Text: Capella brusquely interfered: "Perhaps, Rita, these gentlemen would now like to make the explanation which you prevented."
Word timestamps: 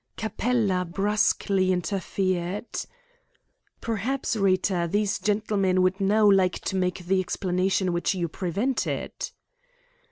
Capella 0.17 0.83
brusquely 0.83 1.71
interfered: 1.71 2.65
"Perhaps, 3.81 4.35
Rita, 4.35 4.89
these 4.91 5.19
gentlemen 5.19 5.83
would 5.83 6.01
now 6.01 6.27
like 6.27 6.57
to 6.61 6.75
make 6.75 7.05
the 7.05 7.19
explanation 7.19 7.93
which 7.93 8.15
you 8.15 8.27
prevented." 8.27 9.11